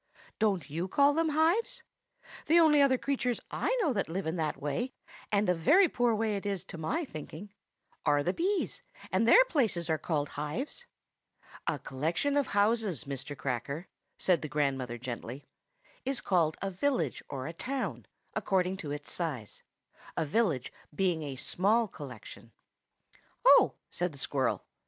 "Don't 0.39 0.67
you 0.67 0.87
call 0.87 1.13
them 1.13 1.29
hives? 1.29 1.83
The 2.47 2.59
only 2.59 2.81
other 2.81 2.97
creatures 2.97 3.39
I 3.51 3.77
know 3.83 3.93
that 3.93 4.09
live 4.09 4.25
in 4.25 4.35
that 4.37 4.55
kind 4.55 4.55
of 4.55 4.61
way 4.63 4.93
(and 5.31 5.47
a 5.47 5.53
very 5.53 5.87
poor 5.87 6.15
way 6.15 6.35
it 6.35 6.43
is, 6.43 6.63
to 6.65 6.77
my 6.79 7.05
thinking) 7.05 7.53
are 8.03 8.23
the 8.23 8.33
bees, 8.33 8.81
and 9.11 9.27
their 9.27 9.45
places 9.45 9.91
are 9.91 9.99
called 9.99 10.29
hives." 10.29 10.87
"A 11.67 11.77
collection 11.77 12.35
of 12.35 12.47
houses, 12.47 13.03
Mr. 13.03 13.37
Cracker," 13.37 13.89
said 14.17 14.41
the 14.41 14.47
grandmother 14.49 14.97
gently, 14.97 15.45
"is 16.03 16.19
called 16.19 16.57
a 16.63 16.71
village 16.71 17.21
or 17.29 17.45
a 17.45 17.53
town, 17.53 18.07
according 18.33 18.77
to 18.77 18.89
its 18.89 19.11
size; 19.11 19.61
a 20.17 20.25
village 20.25 20.73
being 20.95 21.21
a 21.21 21.35
small 21.35 21.87
collection." 21.87 22.51
"Oh!" 23.45 23.75
said 23.91 24.13
the 24.13 24.17
squirrel. 24.17 24.65